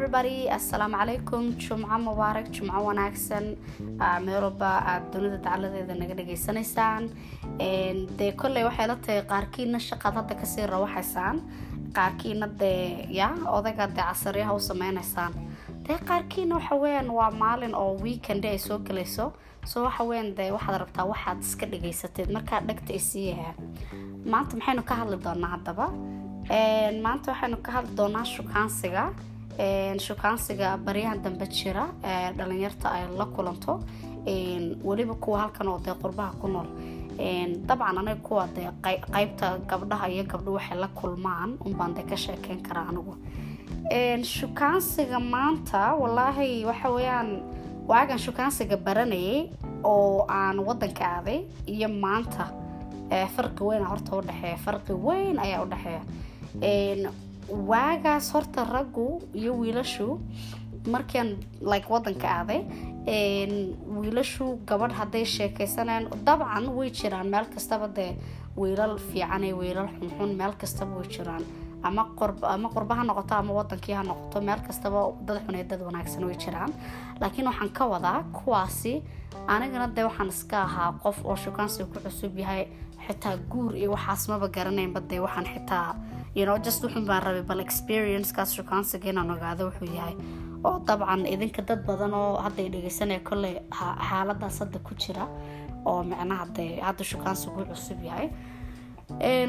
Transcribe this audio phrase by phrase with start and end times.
[0.00, 0.48] everybody.
[0.48, 3.56] Assalaamu calaykum jumco mubaarak jumco wanaagsan.
[4.24, 7.10] Meel walba aada dunida dacaladeeda naga dhageysanaysaan
[8.18, 11.36] dee kolley waxay la tahay qaarkiina shaqaad hadda ka sii rawaxaysaan.
[11.96, 15.32] Qaarkiina dee ya odayga dee casaryaha u sameynaysaan
[15.86, 19.32] dee qaarkiina waxa weyaan waa maalin oo weekend ay soo gelayso
[19.66, 23.52] so waxa weyan dee waxaad rabtaa waxaad iska dhageysateed markaa dhegta isiiyaha
[24.32, 25.86] maanta maxaynu ka hadli doonaa haddaba?
[27.04, 29.04] Maanta waxaynu ka hadli doonaa shukaansiga
[29.98, 31.86] shukaansiga baryahan dambe jira.
[32.36, 33.80] Dhalinyarta ay la kulanto.
[34.84, 36.66] Weliba kuwa halkan oo dee qurbaha ku nool.
[37.66, 41.58] Dabcan aniga kuwa dee qeybta gabdhaha iyo gabdho waxay la kulmaan.
[41.64, 43.16] Unbaan dee ka sheekeyn karaa anigu.
[44.24, 47.42] Shukaansiga maanta walaahi waxa weyaan
[47.88, 49.50] waagan shukaansiga baranayay
[49.84, 52.48] oo aan wadanka aaday iyo maanta.
[53.34, 57.10] Farqi weyn horta udhexeeya farqi weyn ayaa udhexeeya
[57.50, 60.20] waagaas horta raggu iyo wiilashu
[60.86, 61.36] markian
[61.72, 62.60] like wadanka aaday
[64.00, 67.28] wiilashu gabadh hadday sheekeysanayaan dabcan way jiraan.
[67.28, 68.16] Meel kastaba dee
[68.56, 71.44] wiilal fiican iyo wiilal xunxun meel kastaba way jiraan.
[71.82, 72.02] Ama
[72.42, 76.36] ama qurba ha noqoto ama wadankii ha noqoto meel kastaba dad xun dad wanaagsan way
[76.36, 76.72] jiraan.
[77.20, 79.02] Laakiin waxaan ka wadaa kuwaasi
[79.48, 82.68] anigana dee waxaan iska ahaa qof oo shukaansiga ku cusub yahay
[83.06, 85.94] xitaa guur iyo waxaas maba garanaynba dee waxaan xitaa
[86.34, 90.14] you know just wuxun baan rabay bal experiencekaas shukaansiga inaan ogaado wuxuu yahay.
[90.68, 93.54] Oo dabcan idinka dad badan oo hadday dhegeysanaya kolley
[94.08, 95.24] xaaladaas hadda ku jira
[95.90, 98.28] oo micnaha dee hadda shukaansigu cusub yahay.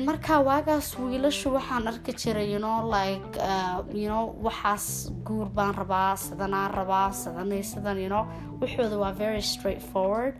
[0.07, 4.85] Marka waagaas wiilashu waxaan arki jiray you know like uh, you know waxaas
[5.27, 8.23] guur baan rabaa sidanaan rabaa sidan sidan you know.
[8.61, 10.33] Wuxooda waa very straight forward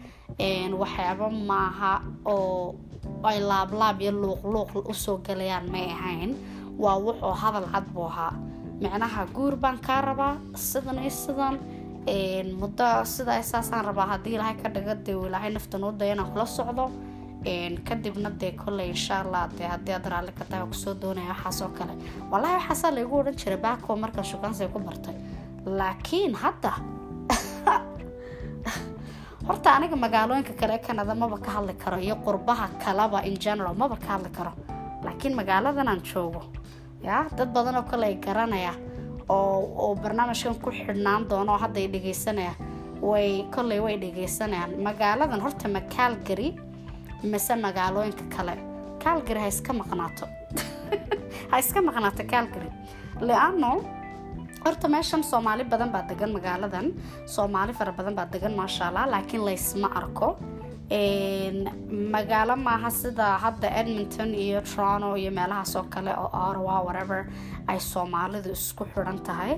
[1.51, 1.93] maaha
[2.25, 2.75] oo
[3.23, 6.31] ay laablaab iyo luuqluuq u soo galayaan may ahayn
[6.83, 8.33] waa wuxuu hadal cad buu ahaa.
[8.81, 11.55] Micnaha guur baan kaa rabaa sidan iyo sidan
[12.59, 16.45] muddo sidaa saasaan rabaa haddii ilaahay ka dhiga dee ilaahay naftan u daya inaan kula
[16.45, 16.85] socdo.
[17.87, 21.69] Kadibna dee kolley insha allah dee haddii aad raalli ka ku soo doonaya waxaas oo
[21.77, 21.93] kale.
[22.31, 25.15] Wallaahi waxaasaa laygu odhan jiray baako markaa shukaansiga ku bartay.
[25.65, 26.71] Laakiin hadda
[29.51, 33.73] horta aniga magaalooyinka kale ee canada maba ka hadli karo iyo qurbaha kaleba in general
[33.75, 34.51] maba ka hadli karo.
[35.03, 36.41] Laakiin magaaladan aan joogo
[37.03, 38.73] ya dad badan oo kale ay garanaya
[39.29, 42.53] oo barnaamijkan ku xidhnaan doono oo hadda ay dhegeysanaya
[43.01, 46.55] way kolley way dhegeysanayaan magaaladan horta ma calgary
[47.23, 48.55] mise magaalooyinka kale.
[49.03, 50.25] Calgary ha iska maqnaato.
[51.51, 52.69] Ha iska maqnaato calgary.
[53.27, 53.83] Leano
[54.65, 56.87] horta meeshan soomaali badan baa degan magaaladan.
[57.35, 60.29] Soomaali fara badan baa degan maasha allah laakiin laysma arko.
[62.15, 67.21] Magaalo maaha sida hadda edmonton iyo toronto iyo meelahaas oo kale oo arawa whatever
[67.67, 69.53] ay soomaalidu isku xidhan tahay.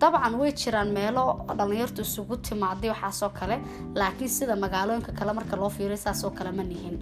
[0.00, 1.24] Dabcan way jiraan meelo
[1.58, 3.56] dhalinyartu isugu timaaday waxaasoo kale.
[4.00, 6.96] Laakiin sida magaalooyinka kale marka loo fiiriyo saasoo kale ma nihin.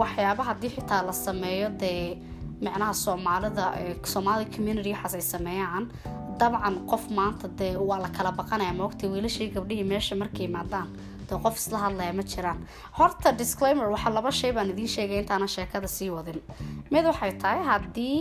[0.00, 2.18] Waxyaaba haddii xitaa la sameeyo dee
[2.64, 3.64] micnaha soomaalida
[4.12, 5.84] soomali community waxaas ay sameeyaan.
[6.40, 10.88] Dabcan qof maanta dee waa la kala baqanaya maogta wiilashii gabdhihii meesha markay imaadaan
[11.28, 12.58] dee qof isla hadlaya ma jiraan.
[12.98, 16.40] Horta disclaimer waxaa laba shay baan idiin sheegay intaanan sheekada sii wadin.
[16.90, 18.18] Mid waxay tahay haddii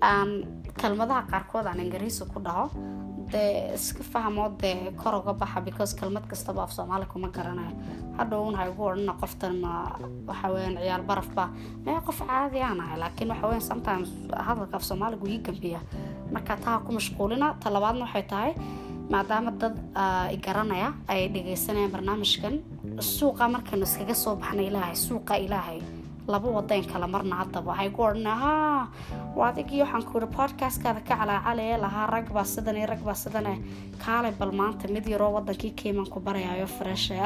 [0.00, 0.30] aan
[0.80, 2.66] kelmadaha qaarkood aan ingiriisi ku dhaho
[3.32, 7.74] dee iska fahmo dee kor uga baxa because kelmad kastaba af soomaali kuma garanayo.
[8.18, 9.72] Hadhown ha igu odhana qoftan ma
[10.28, 11.44] waxa weyaan ciyaal barafba
[11.84, 14.08] mee qof caadi aan laakiin waxa weyan sometimes
[14.46, 15.80] hadalka af soomaaligu ii gambiya.
[16.32, 18.52] Marka taa ku mashquulina talabaadna waxay tahay
[19.10, 19.76] maadaama dad
[20.44, 22.54] garanaya ay dhegeysanayaan barnaamijkan
[23.00, 25.80] suuqa markaynu iskaga soo baxna ilaahay suuqa ilaahay
[26.28, 27.72] laba wadayn kala marna haddaba.
[27.72, 28.88] Waxay ku odhana ha
[29.48, 33.54] adigii waxaan ku yiri podcastkaada ka calaacalaya lahaa rag baa sidan iyo rag baa sidane
[34.04, 37.16] kaalay bal maanta mid yaroo wadankii keyman ku barayayo freesha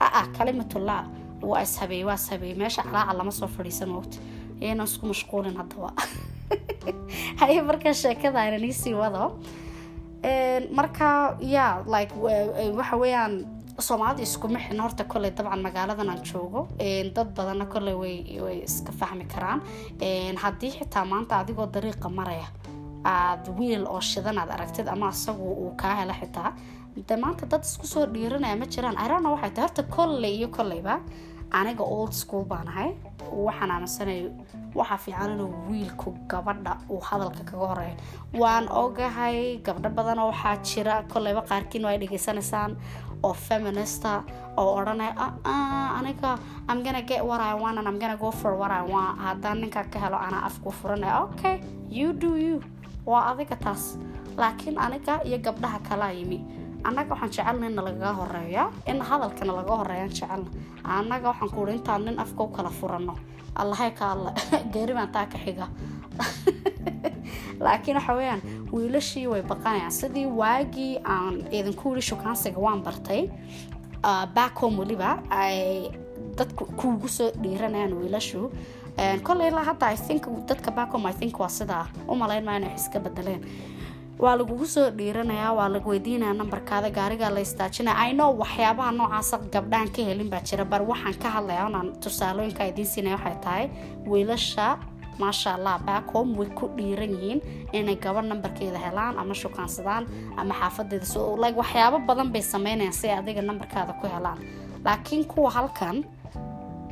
[0.00, 1.02] aa kalimatullah
[1.42, 4.18] waa ishabeey waa ishabeey meesha calaaca lama soo fadhiisan moogta
[4.62, 5.90] iyaynan isku mashquulin haddaba.
[7.40, 9.42] Haye markaa sheekada aynan iisii wado.
[10.70, 12.14] Marka ya like
[12.78, 13.34] waxa weeyaan
[13.78, 16.68] soomaalida iskuma xidhna horta kolley dabcan magaaladan aan joogo.
[17.14, 19.62] Dad badanna kolley way iska fahmi karaan.
[20.42, 22.46] Haddii xitaa maanta adigoo dariiqa maraya
[23.04, 26.52] aada wiil oo shidan aad aragtid ama isagu uu kaa helo xitaa
[27.08, 28.96] de maanta dad isku soo dhiiranaya ma jiraan.
[29.04, 29.68] Irana waxay tahay.
[29.68, 31.00] Horta kolley iyo kolleyba
[31.50, 32.90] aniga old school baan ahay.
[33.32, 34.30] Waxaan aaminsanay
[34.74, 37.96] waxaa fiican inuu wiilku gabadha uu hadalka kaga horeeyo.
[38.40, 42.76] Waan ogahay gabdho badan oo waxaa jira kolleyba qaarkiin ay dhegeysanaysaan
[43.22, 44.22] oo feminista
[44.56, 45.14] oo odhanaya
[45.98, 46.38] aniga
[46.68, 49.18] I'm gonna get and I'm gonna go for want.
[49.18, 51.60] Haddaan ninka ka helo anaa afku furanaya okay
[51.90, 52.62] you do you.
[53.06, 53.98] Waa adiga taas.
[54.36, 56.38] Laakiin aniga iyo gabdhaha kalaa yimi.
[56.84, 60.50] Annaga waxaan jecelna in lagaga horreeya in hadalkana laga horeeyaan jecelna
[60.84, 63.14] annaga waxaan kuuri intaan nin afka u kala furano.
[63.54, 64.16] Allahay ka
[64.72, 65.66] geeri baan taa ka xiga
[67.60, 68.40] laakiin waxa weeyaan
[68.72, 69.90] wiilashii way baqanayaan.
[69.92, 73.28] Sidii waagii aan idinku wili shukaansiga waan bartay
[74.34, 75.90] back home weliba ay
[76.38, 78.50] dadku kuugu soo dhiiranayaan wiilashu.
[79.22, 81.86] Koley ilaa hadda i think dadka back home i think waa sidaa.
[82.08, 83.40] U malayn maa inay wax iska bedeleen.
[84.18, 89.38] Waa lagugu soo dhiiranayaa waa lagu weydiinaya nambarkaada gaarigaa la istaajinaya i know waxyaabaha noocaasa
[89.52, 93.64] gabdhahan ka helin baa jira bar waxaan ka hadlayaa inaan tusaalooyinka idiin siinaya waxay tahay
[94.06, 94.78] wiilasha
[95.22, 97.40] maasha allah back home way ku dhiiran yihiin
[97.78, 100.04] inay gabadh nambarkeeda helaan ama shukaansadaan
[100.40, 104.38] ama xaafadeeda so like waxyaabo badan bay sameynayaan si ay adiga nambarkaada ku helaan.
[104.86, 105.96] Laakiin kuwa halkan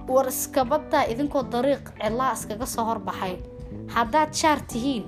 [0.08, 3.34] war iskabada idinkoo dariiq cidlaa iskaga soo horbaxay.
[3.94, 5.04] Haddaad jaar tihiin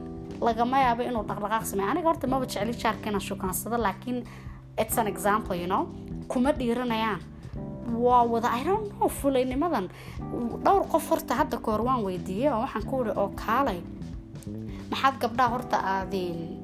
[0.47, 1.91] lagama yaabo inuu dhaqdhaqaaq sameeyo.
[1.93, 4.19] Aniga horta maba jecli jaarka inaan shukaansado laakiin
[4.83, 5.83] it's an example you know.
[6.33, 7.21] Kuma dhiiranayaan
[8.06, 9.87] waa wada i don't know fulaynimadan
[10.65, 13.81] dhowr qof horta hadda kahor waan weydiiyey oo waxaan ku iri oo kaalay
[14.93, 15.79] maxaad gabdhaha horta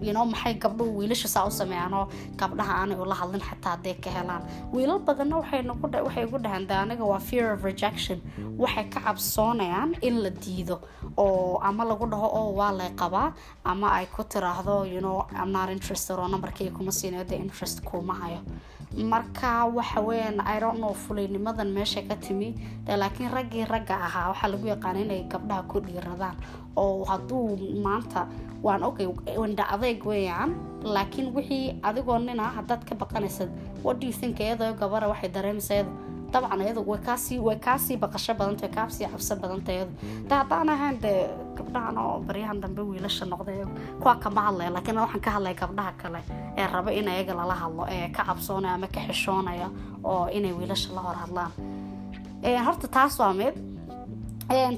[0.07, 2.07] you know maxay gabdhuhu wiilasha saa u sameeyaan oo
[2.41, 4.43] gabdhaha aanay ula hadlin xataa hadday ka helaan?
[4.73, 8.19] Wiilal badanna waxay igu dhaheen de aniga waa fear of rejection.
[8.63, 10.77] Waxay ka cabsoonayaan in la diido
[11.17, 13.33] oo ama lagu dhaho oo waa lay qabaa
[13.65, 17.81] ama ay ku tiraahdo you know i'm not interested oo nambarkayga kuma siinayo de interest
[17.91, 18.41] kuma hayo
[18.96, 22.55] marka waxa weeyaan i don't know fulaynimadan meesha ka timi
[22.88, 26.37] laakiin raggii ragga ahaa waxaa lagu yaqaana inay gabdhaha ku dhiiradaan.
[26.76, 28.26] Oo hadduu maanta
[28.62, 29.06] waan ogay
[29.37, 33.50] wandha adeyg weeyaan laakiin wixii adigoo nina haddaad ka baqanaysad
[34.20, 34.40] think?
[34.40, 35.90] Iyadoo gabara waxay dareemaysa iyadu
[36.33, 36.81] dabcan iyadu
[37.47, 39.93] way kaasii baqasho badanta way kaasii cabso badanta iyadu
[40.29, 41.21] de haddaan ahayn dee
[41.57, 43.59] gabdhahan oo baryahan dambe wiilasha noqday
[44.03, 46.21] kuwa kama hadlaya laakiin waxaan ka hadlaya gabdhaha kale
[46.61, 49.69] ee raba in iyaga lala hadlo ee ka cabsoonaya ama ka xishoonaya
[50.05, 51.53] oo inay wiilasha la hor hadlaan
[52.67, 53.55] horta taas waa mid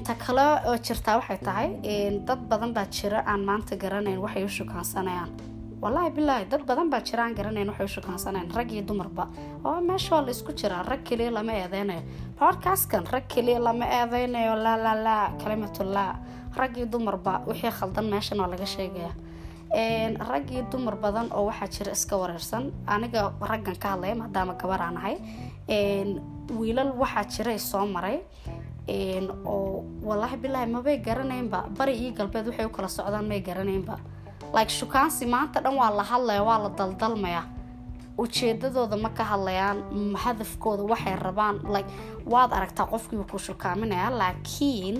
[0.07, 1.67] ta kale oo jirtaa waxay tahay
[2.27, 5.29] dad badan baa jira aan maanta garanayn waxay u shukaansanayaan
[5.81, 7.89] wallaahi bilaahi dad badan baa jira aan garanayn waxay u
[8.71, 9.27] iyo dumarba.
[9.65, 10.83] Oo meesha waa la isku jiraa.
[10.83, 12.01] Rag keliya lama eedeynayo.
[12.39, 14.55] Podcastkan rag keliya lama eedeynayo.
[14.55, 16.15] Laa laa laa kalimatullah.
[16.55, 19.11] Rag iyo dumarba wixii khaldan meeshan waa laga sheegaya
[20.29, 22.71] rag dumar badan oo waxaa jira iska wareersan.
[22.87, 25.15] Aniga raggan ka hadlaya maadaama gabar aan ahay.
[26.59, 28.19] Wiilal waxaa jira soo maray.
[29.45, 31.69] Oo wallaahi bilaahi mabay garanaynba.
[31.77, 33.97] Bari iyo galbeed waxay u kala socdaan may garanaynba
[34.53, 37.43] like shukaansi maanta dhan waa la hadlaya waa la daldalmaya
[38.17, 39.77] ujeedadooda ma ka hadlayaan
[40.23, 41.89] hadafkooda waxay rabaan like
[42.25, 44.97] waad aragtaa qofkiiba ku shukaaminaya laakiin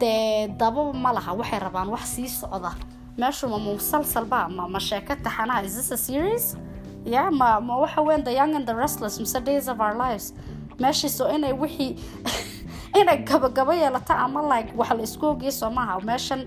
[0.00, 2.72] dee dababa ma laha waxay rabaan wax sii socda.
[3.18, 6.56] Meeshu ma musalsalba ma ma sheeko taxanaha is this a series?
[7.04, 10.32] Yeah ma ma waxa weyn the young and the restless mise days of our lives.
[10.78, 11.90] Meeshiiso inay wixii
[13.00, 15.94] inay gabagabo yeelato ama like wax la isku ogiya soo maaha.
[16.10, 16.40] Meeshan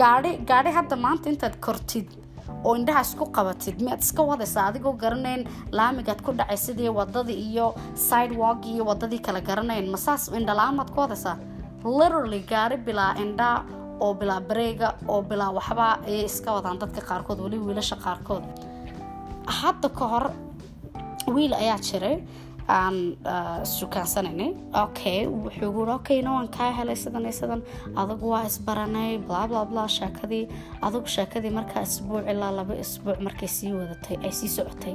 [0.00, 2.08] gaadhi gaadhi hadda maanta intaad kortid
[2.66, 5.42] oo indhaha isku qabatid miyaad iska wadaysaa adigoo garanayn
[5.78, 7.66] laamigaad ku dhacaysid iyo wadadii iyo
[8.08, 9.86] sidewalk iyo wadadii kala garanayn.
[9.94, 11.36] Masaas indhala-aamaad ku wadaysaa
[11.98, 13.48] literally gaari bilaa indha
[14.04, 18.44] oo bilaa bareega oo bilaa waxba ayay iska wadaan dadka qaarkood weli wiilasha qaarkood.
[19.58, 20.24] Hadda ka hor
[21.34, 22.16] wiil ayaa jiray
[22.68, 22.96] aan
[23.64, 24.46] sukaansanayna
[24.84, 27.62] okay wuxuu guri okay no waan kaa helay sidan iyo sidan
[27.96, 30.48] adugu waa isbaranay bla bla bla sheekadii
[30.82, 34.94] adugu sheekadii markaa isbuuc ilaa laba isbuuc markay sii wadatay ay sii socotay.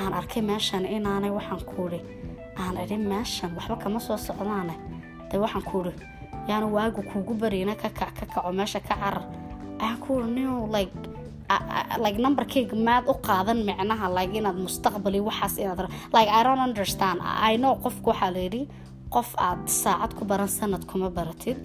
[0.00, 2.00] Aan arkay meeshan inaanay waxaan kuuri
[2.62, 4.74] aan idhi meeshan waxba kama soo socdaane
[5.30, 5.92] de waxaan kuuri
[6.48, 9.24] yaana waagu kuugu barina ka kac ka kaco meesha ka carar.
[9.80, 10.92] Ayaan kuuri new like
[12.04, 15.80] like numberkayga maad u qaadan micnaha like inaad mustaqbali waxaas inaad
[16.16, 17.18] like i don't understand.
[17.50, 18.62] I know qofka waxaa layidhi
[19.14, 21.58] qof aad saacad ku baran sanad kuma baratid.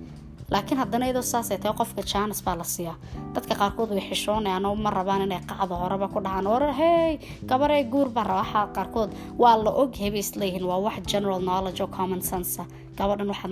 [0.54, 2.96] Laakiin haddana iyadoo saasay tahay qofka jaanis baa la siiyaa
[3.36, 7.12] dadka qaarkood way xishoonayaan oo ma rabaan inay qacda horeba ku dhahaan war hey
[7.50, 9.10] gabarey guur baa raba waxaa qaarkood
[9.42, 12.62] waa la og hebay isleeyihiin waa wax general knowledge oo common sense
[12.98, 13.52] gabadhan waxaad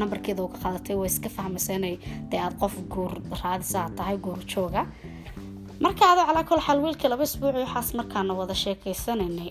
[0.00, 1.94] nambarkeeda uga qaadatay way iska fahmaysa inay
[2.30, 3.12] dee aad qof guur
[3.42, 4.82] raadisa tahay guur jooga
[5.84, 6.78] marka adoo calaa kol xaal
[7.12, 9.50] laba isbuuci waxaas markaana wada sheekeysanaynay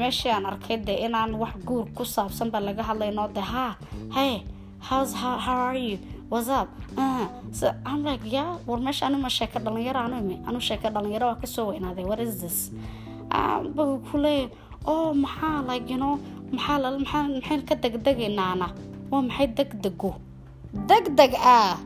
[0.00, 3.66] meeshii aan arkay dee inaan wax guur ku saabsan baa laga hadlaynoo de ha
[4.16, 4.32] hey
[4.88, 5.98] how's how, how are you?
[6.30, 6.68] What's up?
[6.98, 7.26] Uh,
[7.58, 11.38] so I'm like yeah war meesha anuma sheeka dhalinyaro anu imi anu sheeka dhalinyaro waa
[11.42, 12.58] ka soo weynaaday what is this?
[13.76, 14.50] Buu ku leeyahy
[14.92, 15.62] oh maxaa
[16.02, 16.12] know
[16.52, 18.68] maxaa maxaa maxayn ka degdegaynaana?
[19.10, 20.10] Waa maxay degdegu?
[20.90, 21.76] Degdeg ah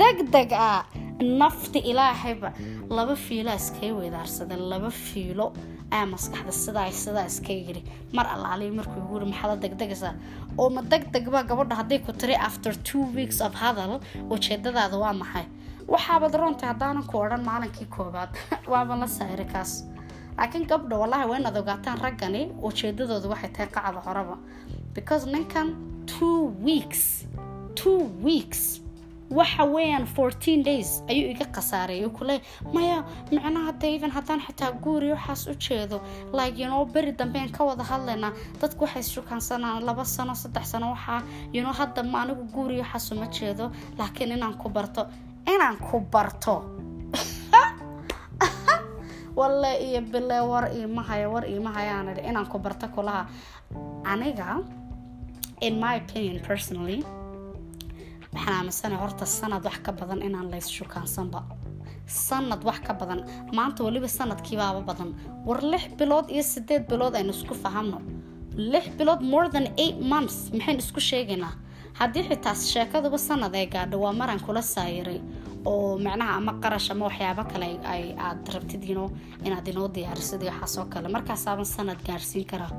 [0.00, 0.80] degdeg ah
[1.22, 2.52] nafti ilaahayba
[2.90, 5.52] laba fiilo iskaga wedaarsaday laba fiilo
[5.90, 7.82] ayaa maskaxda sidaa sidaa iska yiri.
[8.12, 10.14] Mar allaaliya markuu igu yiri maxaad degdegaysaa
[10.58, 14.00] oo ma degdegba gabadha hadday ku tiri after two weeks of hadal
[14.30, 15.46] ujeedadaada waa maxay?
[15.88, 18.32] Waxaabad roonta haddaanan ku odhan maalinkii koobaad
[18.72, 19.84] waaban la saayiri kaas.
[20.38, 21.58] Laakiin gabdha wallahi waa inaad
[22.04, 24.36] raggani ujeedadooda waxay tahay qacda horeba.
[24.94, 25.68] Because ninkan
[26.06, 27.24] two weeks
[27.74, 28.81] two weeks
[29.38, 32.10] waxa weeyaan fourteen days ayuu iga khasaareeyay.
[32.10, 32.40] Kule
[32.72, 36.00] maya micnaha daven haddaan xitaa guuri waxaas u jeedo.
[36.56, 41.22] Know beri dambean ka wada hadlaynaa dadku waxay ishukaansanaan laba sano saddex sano waxaa
[41.52, 43.70] know hadda ma anigu guuri waxaas uma jeedo.
[43.98, 45.06] Laakiin inaan ku barto
[45.46, 46.54] inaan ku barto.
[49.38, 53.26] Walle iyo bile war iimahaya war iimahayaan inaan ku barto kulaha.
[54.04, 54.62] Aniga
[55.60, 57.04] in my opinion personally
[58.34, 61.40] waxaan aaminsana horta sanad wax ka badan inaan lays shukaansanba
[62.06, 63.20] sanad wax ka badan.
[63.56, 65.10] Maanta weliba sanadkiibaaba badan.
[65.46, 67.98] War lix bilood iyo sideed bilood aynu isku fahamno.
[68.72, 71.52] Lix bilood more than eight months maxaynu isku sheegaynaa.
[72.00, 75.20] Haddii xitaa sheekaduba sanad ay gaadho waa maraan kula saayiray
[75.70, 77.66] oo macnaha ama qarash ama waxyaabo kale
[78.26, 78.82] aad rabtid
[79.46, 81.08] inaad inoo diyaarisid waxaasoo kale.
[81.16, 82.70] Markaasaaban sanad gaarsiin karaa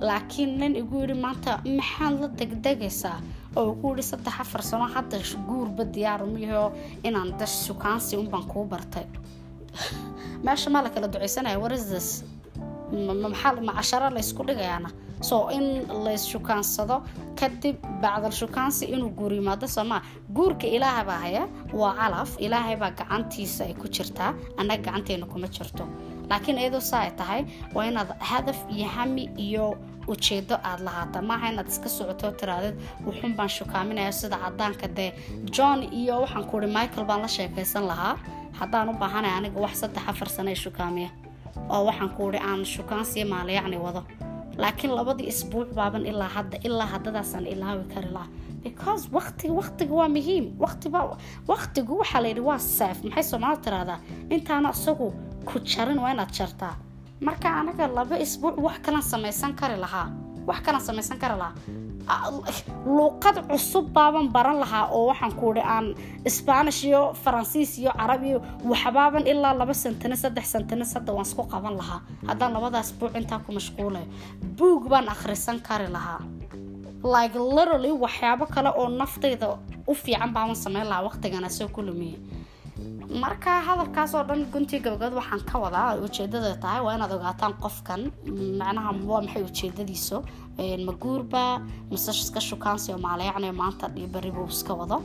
[0.00, 3.18] laakiin nin igu yidhi maanta maxaad la degdegaysaa?
[3.56, 6.72] oo igu yidhi saddex afar sano hadda guurba diyaaru miyaho
[7.08, 9.06] inaan da shukaansi unbaan kuu bartay.
[10.44, 12.24] Meesha maa la kala duceysanaya warisdas
[13.22, 14.90] maxaa ma casharo laysku dhigayaana?
[15.20, 15.66] Soo in
[16.04, 17.02] lays shukaansado
[17.38, 20.02] kadib bacdal shukaansi inuu guur yimaado soomaa
[20.36, 22.30] guurka ilaaha baa haya waa calaf.
[22.38, 25.84] Ilaahay baa gacantiisa ay ku jirtaa annaga gacanteena kuma jirto
[26.30, 27.40] laakiin iyadoo saa ay tahay
[27.74, 29.66] waa inaad hadaf iyo hami iyo
[30.12, 32.74] ujeedo aada lahaata maaha inaad iska socoto tiraadid
[33.06, 35.10] wuxuun baan shukaaminaya sida cadaanka dee.
[35.56, 38.16] John iyo waxaan ku michael baan la sheekaysan lahaa.
[38.58, 41.10] Haddaan u baahanay aniga wax saddex afar sano ee shukaamiya
[41.70, 44.02] oo waxaan ku ihi aan shukaansiyo maalayacni wado.
[44.62, 48.26] Laakiin labadii isbuuc baaban ilaa hadda ilaa haddadaasaan ilaawi kari laha
[48.64, 50.44] because waqtiga waqtiga waa muhiim.
[50.64, 51.00] Waqtiba
[51.50, 52.96] waqtigu waxaa layidhi waa saaf.
[53.04, 53.98] Maxay soomaalida tiraahdaa?
[54.34, 55.08] Intaana isagu
[55.48, 56.74] ku jarin waa inaad jartaa.
[57.26, 60.06] Marka anaga laba isbuuc wax kalan samaysan kari lahaa
[60.48, 61.54] wax kalan samaysan kari lahaa.
[62.96, 65.86] Luuqad cusub baaban baran lahaa oo waxaan ku ihi aan
[66.36, 68.38] sbaanish iyo faransiis iyo carab iyo
[68.70, 72.00] waxbaaban ilaa laba sentine saddex sentine hadda waan isku qaban lahaa.
[72.28, 74.06] Haddaan labadaas buuc intaa ku mashquulayo
[74.58, 76.20] buug baan akhrisan kari lahaa.
[77.14, 79.46] Like literally waxyaabo kale oo naftayda
[79.90, 82.18] u fiican baaban sameyn lahaa waqtigana soo ku lumiye
[83.08, 88.02] marka hadalkaas oo dhan guntii gabagabad waxaan ka wadaa ujeedada tahay waa inaad ogaataan qofkan.
[88.60, 90.16] Macnaha waa maxay ujeedadiisu
[90.86, 91.42] ma guurba
[91.90, 95.02] mise iska shukaansi oo maalayacni maanta iyo iska wado.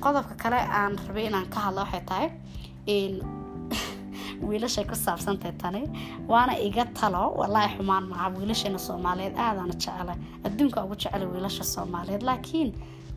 [0.00, 2.28] Qodobka kale aan rabay inaan ka hadla waxay tahay
[4.48, 5.82] wiilashay ku saabsantahay tani
[6.28, 7.34] waana iga talo.
[7.40, 10.14] Walaahi xumaan maaha wiilasheena soomaaliyeed aadaana jecela
[10.46, 12.70] adduunka ugu jecela wiilasha soomaaliyeed laakiin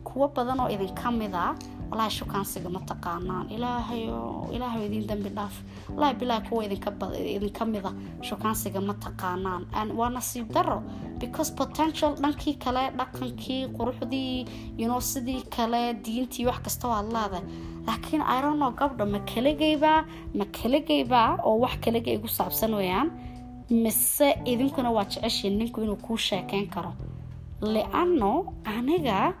[0.04, 1.54] kuwo badan oo idinka mid a
[1.94, 3.46] walahi shukaansiga ma taqaanaan.
[3.54, 5.54] Ilaahay idin dambi dhaaf.
[5.94, 7.92] Walahi bilahi kuwa idinka mida.
[8.28, 9.62] Shukaansiga ma taqaanaan.
[9.98, 10.82] Waa nasiib daro
[11.22, 14.46] because potential dhankii kale dhaqankii quruxdii
[14.78, 17.44] you know sidii kale diintii wax kasta waad leedahay
[17.86, 20.00] laakiin irono gabdha ma kaligaybaa
[20.38, 23.08] ma kaligaybaa oo wax kaliga igu saabsan weyaan
[23.70, 26.92] mise idinkuna waa jeceshiin ninku inuu kuu sheekeyn karo?
[27.62, 28.32] Liano
[28.64, 29.32] aniga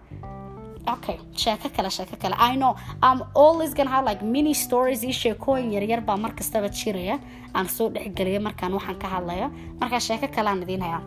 [0.92, 2.34] okay sheeko kale sheeko kale.
[2.38, 6.68] I know i'm always gonna have like mini stories iyo sheekooyin yaryar baa mar kastaba
[6.68, 7.18] jiraya.
[7.54, 9.50] Aan soo dhexgeliya markaan waxaan ka hadlayo
[9.80, 11.02] markaa sheeko kale aan idiin hayaa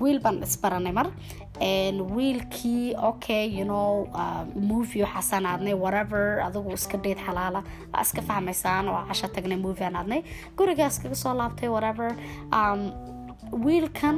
[0.00, 1.08] wiil baan isbaranay mar.
[2.16, 7.60] Wiilkii okay you know uh, movie waxaasaan aadnay whatever adigu iska dheyd xalaala.
[7.92, 10.22] Waa iska fahmaysaan oo casho tagnay movie aan aadnay.
[10.56, 12.08] Gurigaas kaga soo laabtay whatever.
[12.52, 12.80] Um,
[13.64, 14.16] wiilkan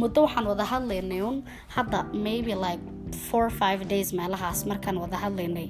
[0.00, 1.42] muddo waxaan wada hadlaynay un
[1.74, 2.80] hadda maybe like
[3.14, 5.68] four five days meelahaas markaan wada hadlaynay.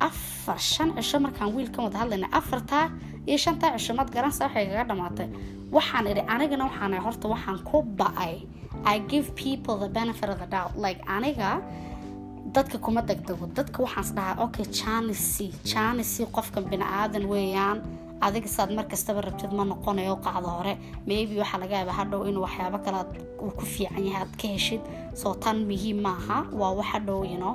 [0.00, 2.28] Afar shan cisho markaan wiilkan wada hadlaynay.
[2.32, 2.90] Afartaa
[3.26, 5.28] iyo shantaa cisho mad garansa waxay kaga dhamaatay.
[5.76, 8.34] Waxaan idhi anigana waxaan horta waxaan ku ba'ay.
[8.84, 10.72] I give people the benefit of the doubt.
[10.84, 11.62] Like aniga
[12.54, 13.46] dadka kuma degdego.
[13.58, 17.78] Dadka waxaans dhahaa okay janisi janisi qofkan bini-aadan weeyaan
[18.20, 20.74] adiga saad markastaba rabtid ma noqonayo qacda hore.
[21.06, 22.98] Maybe waxaa laga yaaba hadhow in waxyaabo kale
[23.42, 24.82] uu ku fiican yahay aad ka heshid.
[25.14, 27.50] Soo tan muhiim maaha waa wax hadhow yino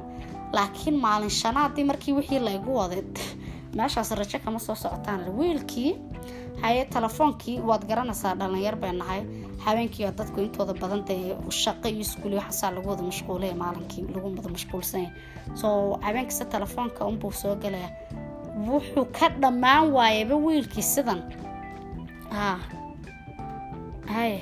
[0.54, 3.04] laakiin maalin shanaadii markii wixii laygu waday
[3.78, 5.22] meeshaas rajo kama soo socotaan.
[5.38, 5.92] Wiilkii
[6.62, 9.22] haye telefoonkii waad garanaysaa dhalinyar bay nahay.
[9.66, 11.04] Habeenkii dadku intooda badan
[11.50, 15.12] shaqo iyo iskuul waxaasaa lagu wada mashquulaya maalinkii lagu wada mashquulsanya
[15.54, 17.90] soo habeenkasta telefoonka unbuu soo gelaya
[18.70, 21.20] wuxuu ka dhammaan waayaba wiilkii sidan.
[22.36, 22.50] Ha
[24.14, 24.40] haye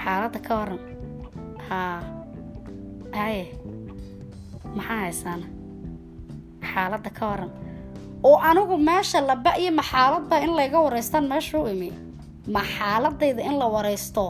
[0.00, 0.80] xaaladda ka waran
[3.18, 3.42] haye
[4.76, 5.46] maxaa haysaana
[6.70, 7.50] xaaladda ka waran
[8.28, 11.90] oo anigu meesha laba iyo ma xaaladba in layga wareystaan meesha u imi.
[12.54, 14.24] Ma xaaladayda in la wareysto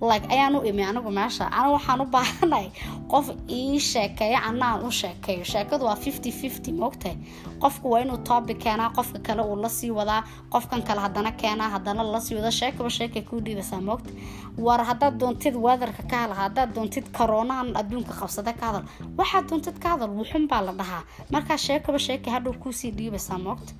[0.00, 2.68] like ayaan u imi anigu meesha anigu waxaan u baahanahay.
[3.10, 7.16] Qof ii sheekeeyo ana aan u sheekeeyo sheekadu waa fifty fifty maogtahay
[7.60, 11.68] qofku waa inuu topic keenaa qofka kale uu la sii wadaa qofkan kale hadana keenaa
[11.68, 14.10] hadana la sii wada sheekaba sheekay kuu dhiibaysaa maogta
[14.58, 18.84] war haddaad doontid weatherka ka hadal haddaad doontid koronahan adduunka qabsada ka hadal
[19.18, 21.02] waxaad doontid ka hadal wuxun baa la dhahaa.
[21.32, 23.72] Markaa sheekaba sheekay hadhow kuusii dhiibaysaa maogta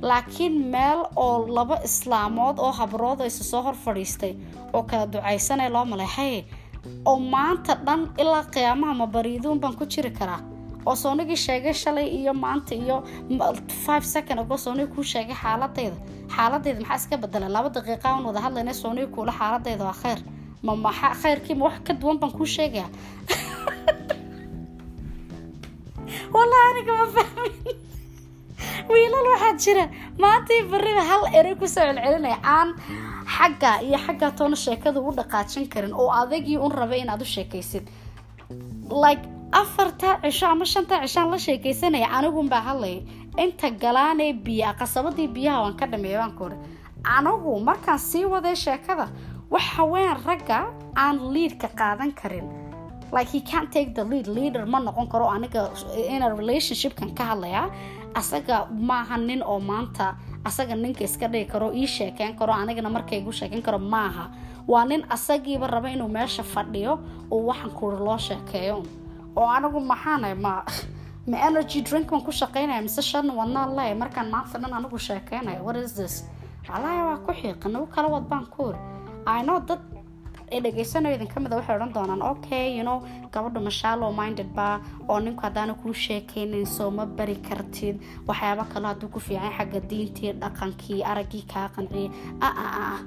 [0.00, 4.34] laakiin meel oo laba islaamood oo habrood isa soo hor fadhiistay
[4.72, 6.44] oo kala ducaysanaya loo malay haye
[7.04, 10.40] oo maanta dhan ilaa qiyaamaha mabariiduun baan ku jiri karaa?
[10.86, 13.04] Oo soonigii sheegay shalay iyo maanta iyo
[13.86, 15.96] five second ago soonigi kuu sheegay xaaladayda
[16.36, 20.18] xaaladayda maxaa iska bedela laba daqiiqa aan wada hadlayna soonigi kuula xaaladayda waa kheyr
[20.62, 22.88] ma maxaa kheyrkii ma wax ka duwan baan kuu sheegaya
[26.34, 27.52] wallahi aniga ma fahmin
[28.88, 29.84] wiilal waxaa jira.
[30.18, 32.68] Maantii bariba hal erey ku soo celcelinaya aan
[33.36, 37.84] xagga iyo xagga toona sheekada u dhaqaajin karin oo adagii un rabay inaad u sheekaysid.
[39.04, 43.00] Like afartaa cisho ama shantaa cishaan la sheekaysanaya anigunbaa hadlaya
[43.44, 46.56] inta galaanee biyaa qasabadii biyaha waan ka dhameeya baan ku uri
[47.16, 49.06] anigu markaan sii waday sheekada
[49.50, 50.58] waxa weyan ragga
[51.04, 52.46] aan liidka qaadan karin
[53.12, 54.26] like he can't take the lead.
[54.26, 55.62] Leader ma noqon karo aniga
[56.14, 57.66] ina relationshipkan ka hadlayaa
[58.20, 58.56] asaga
[58.90, 60.16] maaha nin oo maanta.
[60.44, 64.24] Asaga ninka iska dhigi karo ii sheekeyn karo anigana markaygu sheekeyn karo maaha
[64.68, 66.98] waa nin asagiiba raba inuu meesha fadhiyo
[67.30, 68.82] oo waxaan kuuri loo sheekeeyo.
[69.36, 70.64] Oo anigu maxaana ma
[71.30, 75.62] ma energy drink baan ku shaqeynaya mise shan wadnaa le markaan maanta dhan anigu sheekeynayo
[75.66, 76.14] what is this?
[76.68, 78.78] Walahi waa ku xiiqan u kala wad baan kuuri
[79.26, 79.78] i know dad
[80.60, 82.84] dhegeysanayo idin ka mid a waxay odhan doonaan okay you
[83.34, 87.96] gabadha mashallow minded ba oo ninku haddaana kuu sheekeynayn ma bari kartid
[88.28, 92.08] waxyaaba kale hadduu ku fiican xagga diintii dhaqankii araggii kaa qanciyay
[92.40, 92.98] aa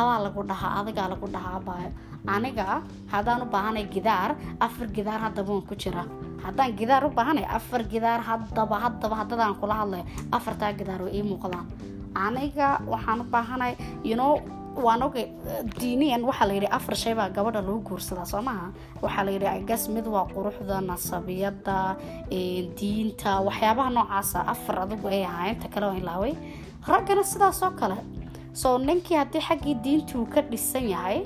[0.00, 1.90] adaa lagu dhahaa adigaa lagu dhahaa baayo.
[2.34, 6.04] Aniga haddaan u baahanay gidaar afar gidaar haddaba waan ku jira.
[6.44, 10.04] Haddaan gidaar u baahanay afar gidaar haddaba haddaba haddadaan kula hadlayo
[10.36, 11.66] afartaa gidaar way ii muuqdaan.
[12.26, 13.72] Aniga waxaan u baahanay
[14.04, 14.16] you
[14.76, 15.26] waan ogay
[15.80, 18.66] diiniyan waxaa la yidhi afar shay baa gabadha lagu guursadaa soo maha
[19.02, 21.96] waxaa la yidhi gas mid waa quruxda nasabiyada
[22.78, 26.32] diinta waxyaabaha noocaasa afar adigu ay ahaa inta kale waa ilaaway
[26.90, 27.96] raggana sidaas oo kale
[28.62, 31.18] soo ninkii haddii xaggii diintii uu ka dhisan yahay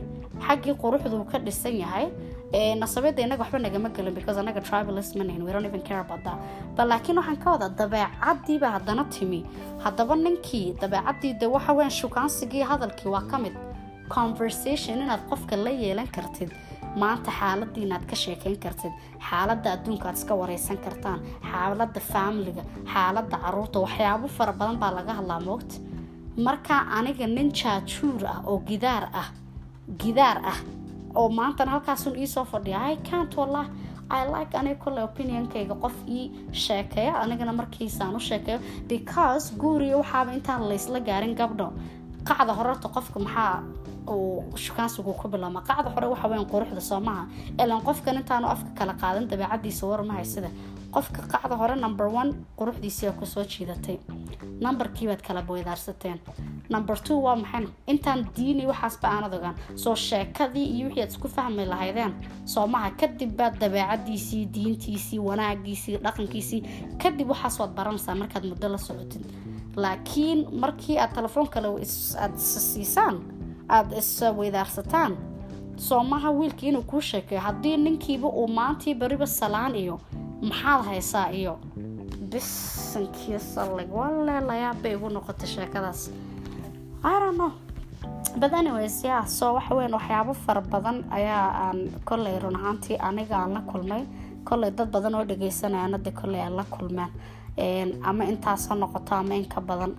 [0.46, 2.06] xaggii quruxda uu ka dhisan yahay
[2.52, 6.38] nasabiyada inaga waxba nagama gelin because anaga tribalist we don't even care about that.
[6.76, 9.40] Ba laakiin waxaan ka wadaa dabeecadiiba haddana timi
[9.84, 13.54] haddaba ninkii dabeecadii de waxa weyan shukaansigii hadalkii waa ka mid
[14.08, 16.50] conversation inaad qofka la yeelan kartid
[17.02, 18.92] maanta xaaladii inaad ka sheekeyn kartid
[19.28, 21.18] xaaladda adduunka aad iska wareysan kartaan
[21.50, 22.62] xaaladda faamiliga
[22.92, 25.76] xaaladda carruurta waxyaabo fara badan baa laga hadlaa moogta
[26.46, 29.28] markaa aniga nin jaajuur ah oo gidaar ah
[30.02, 30.58] gidaar ah
[31.14, 33.66] oo maantana halkaasun iisoo fadhiya i cant wallah
[34.10, 36.22] i like aniga opinionkayga qof ii
[36.64, 41.68] sheekeeya anigana markiisaan u sheekeeyo because guuriga waxaaba intaan laysla gaarin gabdho.
[42.28, 43.62] Qacda horerta qofka maxaa
[44.64, 47.26] shukaansigu ku bilaama qacda hore waxa weyan quruxda soo maha
[47.86, 50.50] qofkan intaanu afka kala qaadan dabeecadiisa warmahay sida
[50.94, 53.98] qofka qacda hore number one quruxdiisiaa ku soo jiidatay.
[54.60, 56.18] Numberkiibaad kala boydaarsateen
[56.70, 61.28] number two waa maxayna intaan diini waxaasba aanad ogaan soo sheekadii iyo wixii aad isku
[61.28, 62.12] fahmi lahaydeen.
[62.44, 66.62] Soo maha kadib baad dabeecadiisii diintiisii wanaagiisii dhaqankiisii
[67.02, 69.24] kadib waxaas waad baranaysaa markaad muddo la socotid.
[69.76, 71.68] Laakiin markii aad telefoon kale
[72.24, 73.16] aad siisaan
[73.68, 75.16] aada isweydaarsataan
[75.76, 77.40] soo maha wiilkii inuu kuu sheekeeyo.
[77.40, 80.00] Haddii ninkiiba uu maantii beriba salaan iyo
[80.48, 81.54] maxaad haysaa iyo
[82.30, 86.10] bisankii sallig walle layaabay igu noqotay sheekadaas.
[87.14, 87.48] Irono
[88.40, 93.36] but anyways ya so waxa weyan waxyaabo fara badan ayaa aan kolley run ahaantii aniga
[93.36, 94.02] aan la kulmay.
[94.44, 97.10] Kolley dad badan oo dhageysanayana de kolley aan la kulmeen.
[98.04, 99.92] Ama intaas ha noqoto ama inka badan.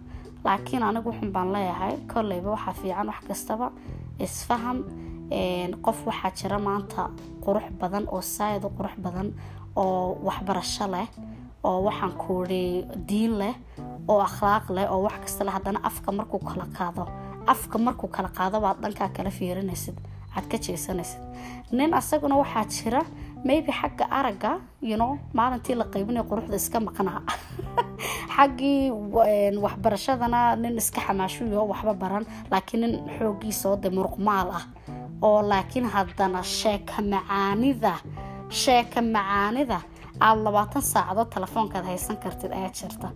[0.45, 3.71] Laakiin anigu wuxun baan leeyahay kolleyba waxaa fiican wax kastaba
[4.19, 4.77] isfaham
[5.86, 7.10] qof waxaa jira maanta
[7.45, 9.27] qurux badan oo saayid u qurux badan
[9.75, 11.07] oo waxbarasho leh
[11.63, 13.55] oo waxaan kuuri diin leh
[14.07, 15.53] oo akhlaaq leh oo wax kasta leh.
[15.53, 17.07] Haddana afka markuu kala qaado
[17.47, 19.97] afka markuu kala qaado baad dhankaa kala fiirinaysid
[20.36, 21.21] aad ka jeesanaysid.
[21.71, 23.01] Nin asaguna waxaa jira
[23.43, 27.21] maybe xagga aragga know maalintii la qaybinaya quruxda iska maqnaa
[28.36, 28.91] xaggii
[29.65, 34.65] waxbarashadana nin iska xamaashuyo waxba baran laakiin nin xoogiisa oo de muruqmaal ah.
[35.21, 37.93] Oo laakiin haddana sheeka macaanida
[38.61, 39.79] sheeka macaanida
[40.19, 43.07] aada labaatan saacadood telefoonkaad haysan kartid ayaa jirta.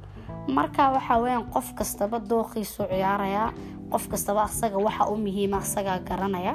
[0.55, 3.49] Marka waxaa weyaan qof kastaba dooqiisu ciyaarayaa
[3.91, 6.53] qof kastaba asaga waxa u muhiima asagaa garanaya.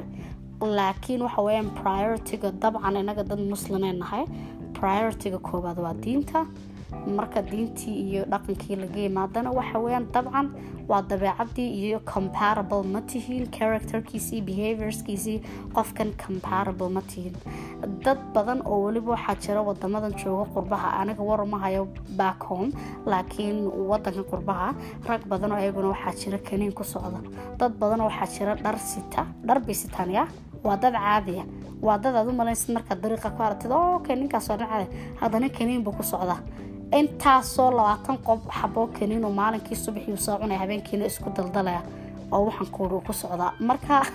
[0.61, 4.25] Laakiin waxa weyaan priority-ga dabcan inaga dad muslimee nahay
[4.79, 6.47] priority-ga koowaad waa diinta
[7.17, 10.47] marka diintii iyo dhaqankii laga yimaadana waxa weyaan dabcan
[10.89, 15.39] waa dabeecadii iyo comparable ma tihiin characterkiisii behaviorskiisii
[15.75, 17.35] qofkan comparable ma tihiin
[18.05, 22.71] dad badan oo weliba waxaa jira wadamadan jooga qurbaha aniga warmahayo back home
[23.07, 24.69] laakiin wadankan qurbaha
[25.09, 27.21] rag badan oo ayaguna waxaa jira kaniin ku socda.
[27.59, 30.25] Dad badan oo waxaa jira dhar sita dhar bay sitaan ya
[30.65, 31.45] waa dad caadiya
[31.83, 34.87] waa dad aad u malaysid markaad dariiqa ku aragtid okay ninkaasoo dhan caadi
[35.21, 36.39] haddana kaniin buu ku socdaa
[37.01, 38.87] intaasoo labaatan qob xaboo
[39.25, 41.83] oo maalinkii subaxii soo cunaya habeenkiina isku daldalaya
[42.33, 43.53] oo waxaan kuuri ku socdaa.
[43.69, 43.95] Marka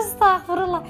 [0.00, 0.82] astaqfirullah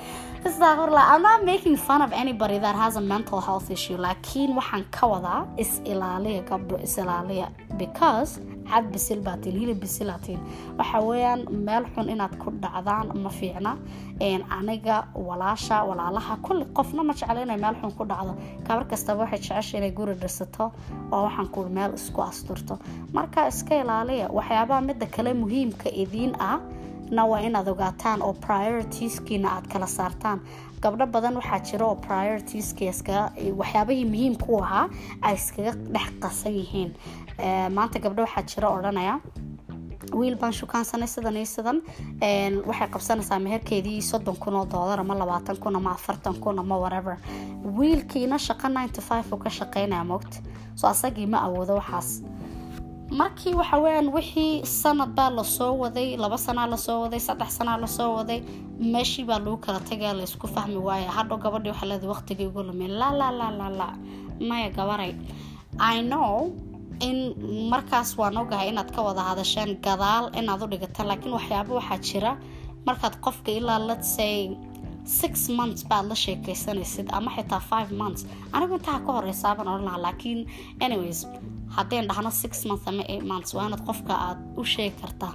[0.49, 3.97] astaqfirullah I'm not making fun of anybody that has a mental health issue.
[3.97, 10.41] Laakiin waxaan ka wadaa is ilaaliya gabdho is ilaaliya because cad bisil hilib bisilaatiin
[10.79, 13.77] waxa weeyaan meel xun inaad ku dhacdaan ma fiicna.
[14.59, 18.35] Aniga walaasha walaalaha kulli qofna ma jecla inay meel xun ku dhacdo.
[18.67, 20.73] Gabar kastaba waxay jecesha inay guri dhisato
[21.13, 22.79] oo waxaan kuuri meel isku asturto.
[23.13, 26.61] Marka iska ilaaliya waxyaabaha mida kale muhiimka idiin ah
[27.11, 30.41] na waa inaad ogaataan oo prioritiskiina aad kala saartaan.
[30.83, 32.85] Gabdho badan waxaa jira oo prioritiski
[33.61, 34.89] waxyaabahii muhiimku ahaa
[35.23, 36.91] ay iskaga dhex qasan yihiin
[37.77, 39.15] maanta gabdho waxaa jira odhanaya
[40.19, 41.79] wiil baan shukaansanay sidan iyo sidan.
[42.69, 47.17] Waxay qabsanaysaa meherkeedii soddon kun oo doolar ama labaatan kun ama afartan kun ama whatever.
[47.79, 50.39] Wiilkiina shaqo ninety five uu ka shaqeynaya moogta
[50.75, 52.23] so asagii ma awoodo waxaas.
[53.11, 57.51] Markii waxa weyaan wixii sanad baa la soo waday laba sanaa la soo waday saddex
[57.59, 58.41] sanaa la soo waday
[58.93, 62.91] meeshii baa lagu kala tagaya laysku fahmi waaya hadhow gabadhii waxaa leedahay waqtigii ugu lumeen
[63.01, 63.89] la la la la la.
[64.49, 65.15] Maya gabaray.
[65.79, 66.53] I know
[67.09, 67.19] in
[67.73, 72.33] markaas waan ogahay inaad ka wada hadasheen gadaal inaad u dhigataan laakiin waxyaaba waxaa jira.
[72.87, 74.35] Markaad qofka ilaa let's say
[75.05, 78.27] six months baad la sheekeysanaysid ama xitaa five months.
[78.53, 80.41] Anigu intaa ka horeysaabaan odhan lahaa laakiin
[80.85, 81.21] anyways
[81.77, 85.35] haddeen dhahno six months ama eight months waa inaad qofka aad u sheegi kartaa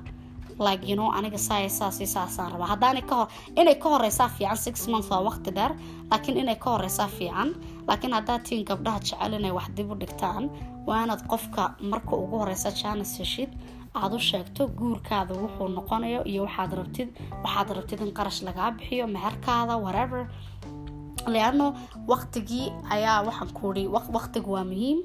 [0.68, 2.68] like you know aniga saay saasi saasaan rabaa.
[2.74, 3.28] Haddaanay ka hor
[3.62, 5.72] inay ka horeysaa fiican six months waa waqti dheer
[6.12, 7.50] laakiin inay ka horeysaa fiican.
[7.88, 10.44] Laakiin haddaad tiin gabdhaha jecel inay wax dib u dhigtaan
[10.88, 13.52] waa inaad qofka marka ugu horeysa jaanis heshid
[14.00, 17.10] aada u sheegto guurkaada wuxuu noqonayo iyo waxaad rabtid
[17.44, 20.22] waxaad rabtid in qarash lagaa bixiyo meherkaada whatever.
[21.34, 21.68] Leano
[22.12, 23.84] waqtigii ayaa waxaan kuuri
[24.16, 25.00] waqtigu waa muhiim.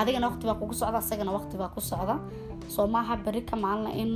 [0.00, 2.14] Adigana waqti baa kugu socda asagana waqti baa ku socda.
[2.74, 4.10] Soo maaha beri ka maalina in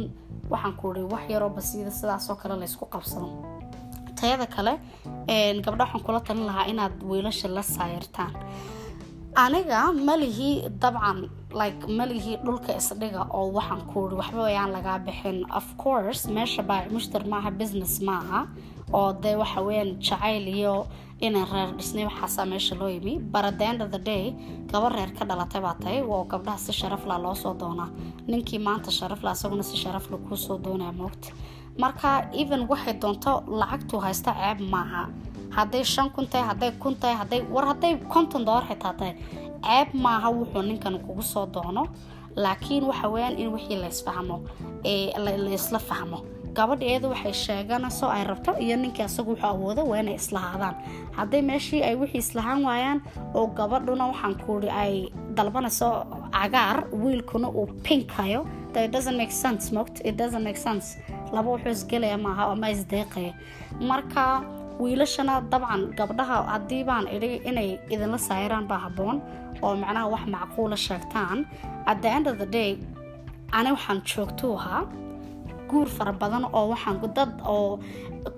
[0.52, 3.28] waxaan kuuri wax yaroo basiida sidaasoo kale laysku qabsado.
[4.18, 4.72] Tayada kale
[5.64, 8.32] gabdha waxaan kula talin lahaa inaad wiilasha la saayirtaan
[9.44, 11.18] aniga malihii dabcan
[11.60, 15.38] like malihii dhulka isdhiga oo waxaan kuuri waxba ayaan lagaa bixin.
[15.58, 18.40] Of course meesha baa mushtar maaha business maaha
[18.98, 20.74] oo dee waxa weyaan jacayl iyo
[21.26, 24.24] inay reer dhisnay waxaasaa meesha loo yimi but at the end of the day
[24.72, 27.88] gaba reer ka dhalatay baa tahay oo gabdhaha si sharafla loo soo doonaa.
[28.30, 31.30] Ninkii maanta sharafla isaguna si sharafla kuu soo doonaya moogta
[31.82, 32.10] marka
[32.42, 35.02] even waxay doonto lacagtuu haysta ceeb maaha
[35.56, 39.14] hadday shan kun tahay hadday kun tahay hadday war hadday konton doolar xitaa tahay
[39.66, 41.84] ceeb maaha wuxuu ninkan kugu soo doono.
[42.36, 44.36] Laakiin waxa weyaan in wixii laysfahmo
[45.46, 46.18] laysla fahmo.
[46.56, 50.74] Gabadha waxay sheeganayso ay rabto iyo ninkii asagu wuxuu awoodo waa inay islahaadaan
[51.16, 53.00] hadday meeshii ay wixii islahaan waayaan
[53.34, 54.94] oo gabadhuna waxaan kuuri ay
[55.36, 55.88] dalbanayso
[56.32, 58.46] cagaar wiilkuna uu pinkayo
[61.32, 63.32] laba wuxuu isgelaya maaha ama isdeeqaya
[63.80, 64.42] marka
[64.82, 69.16] wiilashana dabcan gabdhaha haddii baan idhi inay idinla saayiraan baa habboon
[69.62, 71.38] oo macnaha wax macquula sheegtaan.
[71.90, 72.70] At the end of the day
[73.58, 74.82] ani waxaan joogtuu ahaa.
[75.70, 77.80] Guur fara badan oo waxaan dad oo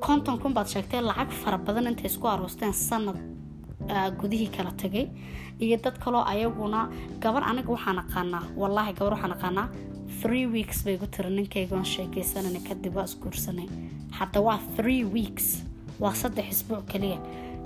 [0.06, 3.18] konton kun baad sheegtay lacag fara badan intay isku aroosteen sanad
[4.20, 5.06] gudihii kala tagay.
[5.64, 6.88] Iyo dad kaloo ayaguna
[7.22, 9.68] gabar aniga waxaan aqaanaa wallaahi gabar waxaan aqaanaa
[10.20, 13.68] three weeks bay gu tiri ninkaygoon sheekaysanana kadib waa isguursanay.
[14.18, 15.46] Hadda waa three weeks
[16.02, 17.18] waa saddex isbuuc keliya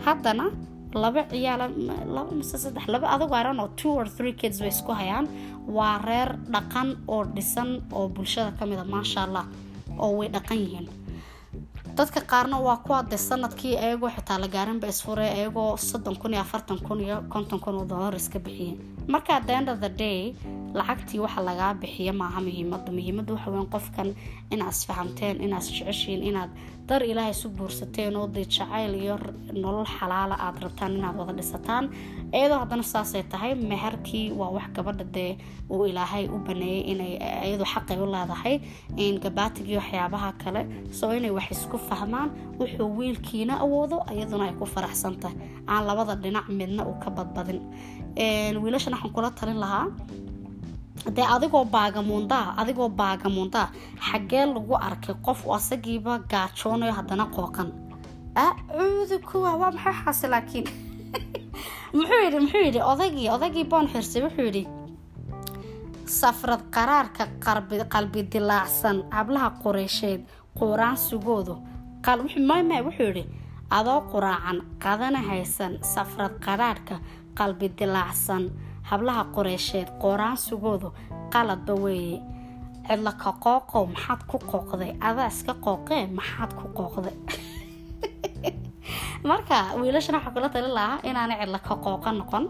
[0.06, 0.46] haddana
[1.02, 1.66] laba ciyaala
[2.16, 5.26] laba mise saddex laba adigu iron oo two or three kids bay isku hayaan.
[5.76, 9.44] Waa reer dhaqan oo dhisan oo bulshada ka mid a maasha allah
[10.04, 10.86] oo way dhaqan yihiin.
[11.98, 16.40] Dadka qaarna waa kuwa de sannadkii ayagoo xitaa la gaarinba isfure ayagoo soddon kun iyo
[16.46, 20.34] afartan kun iyo konton kun oo dollar iska bixiyeen marka the end of the day
[20.78, 24.08] lacagtii waxa lagaa bixiya maaha muhiimada muhiimada waxa weyn qofkan
[24.54, 26.50] inaad isfahamteen inaad isjeceshiin inaad
[26.88, 29.14] dar ilaahay isu guursateen oo dee jacayl iyo
[29.62, 31.84] nolol xalaala aad rabtaan inaad wada dhisataan.
[32.36, 35.32] Iyadoo haddana saasay tahay meherkii waa wax gabadha dee
[35.72, 37.12] uu ilaahay u baneeyay inay
[37.48, 38.56] iyadu xaqay u leedahay
[39.24, 40.62] gabaatigii waxyaabaha kale.
[40.98, 42.28] Soo inay wax isku fahmaan
[42.60, 45.36] wuxuu wiilkiina awoodo iyaduna ay ku faraxsan tahay
[45.72, 47.60] aan labada dhinac midna uu ka badbadin.
[48.62, 49.86] Wiilashan waxaan kula talin lahaa
[51.16, 53.68] dee adigoo baagamuundaa adigoo baagamuundaa
[54.08, 57.68] xaggee lagu arkay qof asagiiba gaajoonayo haddana qooqan
[58.46, 60.66] acuudu kuwa waa maxay xaase laakiin?
[61.96, 64.66] Muxuu yidhi muxuu yidhi odaygii odaygii boon xirsay wuxuu yidhi
[66.06, 67.24] safrad qaraarka
[67.94, 70.20] qalbi dilaacsan hablaha qureysheed
[70.58, 71.54] quraansigoodu
[72.48, 73.24] mma wuxuu yidhi
[73.70, 76.98] adoo quraacan qadana haysan safrad qaraarhka
[77.38, 78.50] qalbi dilaacsan
[78.90, 80.88] hablaha qoreysheed qooraansigoodu
[81.32, 82.18] qaladba weeye
[82.88, 84.90] cidla ka qooqow maxaad ku qooqday?
[85.08, 87.16] Adaa iska qooqee maxaad ku qooqday?
[89.30, 92.44] Marka wiilashan waxaa kula talin lahaa cidla ka qooqa noqon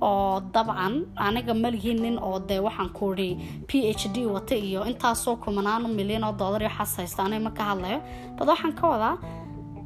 [0.00, 0.94] oo dabcan
[1.26, 3.30] aniga malihiin nin oo dee waxaan kuuri
[3.68, 3.70] p
[4.00, 7.64] h d wata iyo intaasoo kumanaano milyan oo dollar iyo xas haysta aniga ma ka
[7.70, 7.98] hadlayo.
[8.36, 9.14] Bad waxaan ka wadaa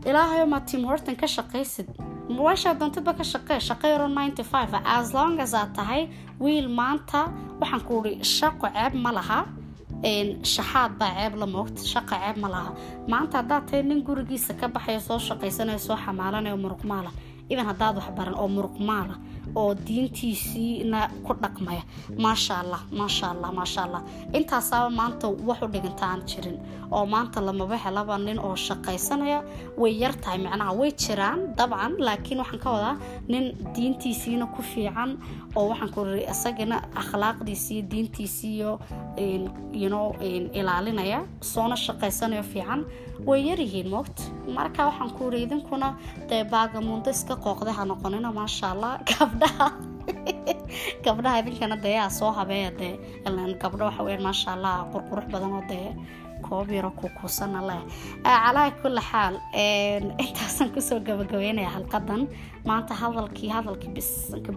[0.09, 1.89] ilaahayo maa tim horton ka shaqaysid
[2.37, 4.71] meeshaa doontadba ka shaqee shaqeyro ninety five.
[4.97, 6.03] As long as aad tahay
[6.45, 7.21] wiil maanta
[7.61, 9.41] waxaan ku uri shaqo ceeb ma laha.
[10.55, 12.71] Shaxaad baa ceeb la moogta shaqa ceeb ma laha.
[13.13, 17.11] Maanta haddaad tahay nin gurigiisa ka baxayo soo shaqaysanaya soo xamaalanayo muruqmaala
[17.53, 19.15] idan haddaad waxbaran oo muruqmaala
[19.55, 21.83] oo diintiisiina ku dhaqmaya.
[22.19, 26.59] Maasha allah maasha allah maasha allah intaasaaba maanta wax u dhiganta aan jirin
[26.91, 29.43] oo maanta lamaba helaba nin oo shaqaysanaya.
[29.79, 32.97] Way yar tahay macnaha way jiraan dabcan laakiin waxaan ka wadaa
[33.29, 35.19] nin diintiisiina ku fiican
[35.57, 38.73] oo waxaan ku rii isagana akhlaaqdiisiiyo diintiisiiyo
[39.85, 40.01] yno
[40.61, 42.85] ilaalinaya soona shaqaysanayo fiican.
[43.29, 44.23] Way yaryihiin moogta
[44.57, 45.89] marka waxaan ku iri idinkuna
[46.29, 48.93] dee baagamuundo iska qooqday ha noqonina maasha allah
[49.41, 49.69] gabdhaha
[51.05, 52.95] gabdhaha idinkana dee yaa soo habeeya dee.
[53.63, 55.95] Gabdho waxa weya maasha allah qurqurux badan oo dee
[56.47, 57.81] koob yaro kukuusana leh.
[58.25, 59.35] Calaa kulli xaal
[60.25, 62.29] intaasaan ku soo gabagabeynaya halqadan
[62.69, 64.11] maanta hadalkii hadalkii bis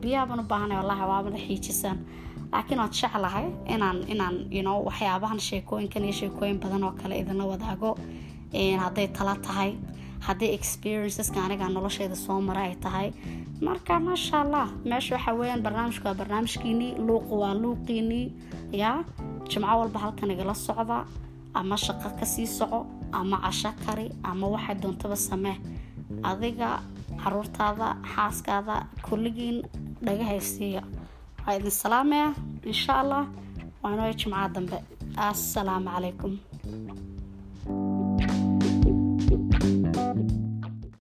[0.03, 1.97] biyaabaan u baahanay wallahi waabana xiijisaan
[2.51, 7.97] laakiin waad jeclahay inaan inaan know waxyaabahan sheekooyinkan iyo sheekooyin badan oo kale idinla wadaago.
[8.83, 9.71] Hadday tala tahay
[10.27, 13.07] hadday experienceska aniga nolosheeda soo mara ay tahay
[13.61, 18.25] marka maasha allah meesha waxa weeyaan barnaamijku waa barnaamijkiinii luuqu waa luuqiinii
[18.81, 19.03] yaa
[19.49, 21.05] jimco walba halkan igala socda
[21.53, 22.79] ama shaqo ka sii soco
[23.11, 25.57] ama casho kari ama waxay doontaba samee.
[26.23, 26.69] Adiga
[27.23, 28.75] caruurtaada xaaskaada
[29.07, 29.57] kulligiin
[30.05, 30.81] dhagahaysiiya
[31.37, 32.27] waxaa idin salaamaya
[32.71, 33.23] insha allah
[33.81, 34.77] waa inoo jimcaha dambe.
[35.17, 36.33] Assalaamu calaykum